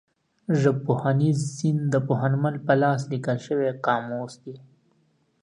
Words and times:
ژبپوهنیز 0.61 1.39
سیند 1.55 1.81
د 1.93 1.95
پوهنمل 2.07 2.55
په 2.65 2.73
لاس 2.81 3.01
لیکل 3.11 3.37
شوی 3.45 3.69
قاموس 3.85 4.33
دی. 4.43 4.55